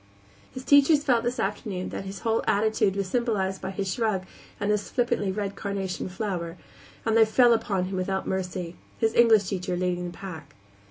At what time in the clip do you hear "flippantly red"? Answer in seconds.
4.89-5.55